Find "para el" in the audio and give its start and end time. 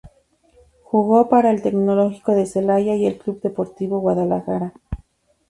1.29-1.61